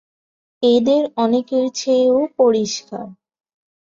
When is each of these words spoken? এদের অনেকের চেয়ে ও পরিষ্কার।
এদের 0.63 1.03
অনেকের 1.15 1.65
চেয়ে 1.75 2.07
ও 2.11 2.19
পরিষ্কার। 2.37 3.05